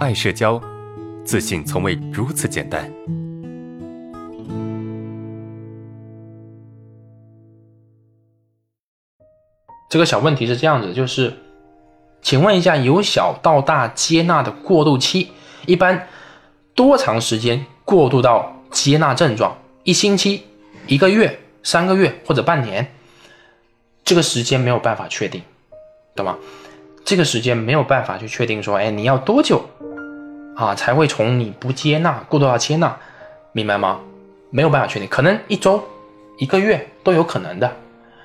[0.00, 0.58] 爱社交，
[1.26, 2.90] 自信从未如此简单。
[9.90, 11.34] 这个小问题是这样子，就是，
[12.22, 15.32] 请问一下，由小到大接纳的过渡期，
[15.66, 16.08] 一般
[16.74, 19.54] 多长时间过渡到接纳症状？
[19.84, 20.44] 一星期、
[20.86, 22.90] 一个月、三个月或者半年？
[24.02, 25.42] 这个时间没有办法确定，
[26.16, 26.38] 懂吗？
[27.04, 29.62] 这个时间没有办法去确定说，哎，你要多久
[30.60, 32.94] 啊才会从你不接纳过渡到接纳，
[33.52, 33.98] 明白吗？
[34.50, 35.82] 没有办法确定，可能一周、
[36.36, 37.72] 一个月都有可能的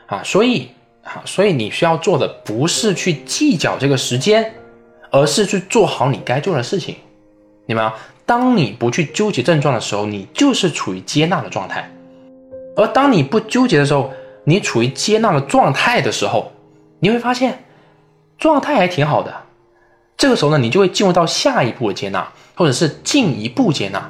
[0.08, 0.22] 啊。
[0.22, 0.68] 所以
[1.06, 4.54] 啊，所以你需要做的不是去计较这个时间，
[5.12, 6.98] 而是去做好你该做的事情，
[7.66, 7.94] 明白吗？
[8.26, 11.84] 当你不去纠结症状的时候，你就是处于接纳的状态；
[12.76, 14.12] 而当你不纠结的时候，
[14.44, 16.52] 你处于接纳的状态的时候，
[17.00, 17.60] 你会发现。
[18.38, 19.34] 状态还挺好的，
[20.26, 24.10] 这个时候呢，你就会进入到下一步的接纳，或者是进一步接纳，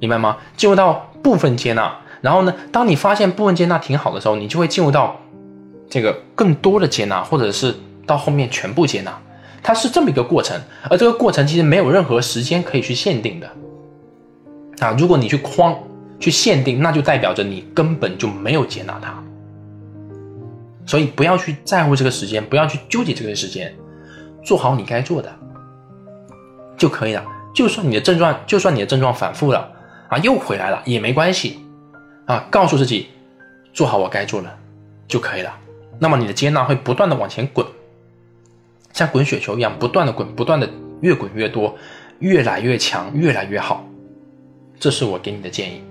[0.00, 0.38] 明白吗？
[0.56, 5.20] 进入到部分接纳，然后呢，当你发现部分接纳挺好的时候，你就会进入到
[5.90, 7.74] 这个更多的接纳，或者是
[8.06, 9.12] 到后面全部接纳，
[9.62, 10.58] 它是这么一个过程。
[10.88, 13.46] 而这个过程其实没有任何时间可以去限定的
[14.78, 14.96] 啊！
[14.98, 15.78] 如果你去框
[16.18, 19.22] 去限定，那就代表着你根本就没有接纳它。
[20.86, 23.70] 所以不要去在乎这个时间，不要去纠结这个时间，
[24.42, 25.32] 做好你该做的
[26.76, 27.24] 就可以了。
[27.54, 29.70] 就算你的症状，就算你的症状反复了
[30.08, 31.58] 啊，又回来了也没关系
[32.26, 32.46] 啊。
[32.50, 33.08] 告诉自己，
[33.74, 34.58] 做好我该做的
[35.06, 35.54] 就可以了。
[35.98, 37.66] 那么你的接纳会不断的往前滚，
[38.92, 40.68] 像滚雪球一样，不断的滚，不断的
[41.02, 41.76] 越滚越多，
[42.20, 43.84] 越来越强，越来越好。
[44.80, 45.82] 这是我给你的建议。